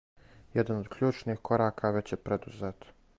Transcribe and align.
Један 0.59 0.79
од 0.83 0.89
кључних 0.95 1.43
корака 1.49 1.95
већ 1.99 2.13
је 2.15 2.23
предузет. 2.27 2.93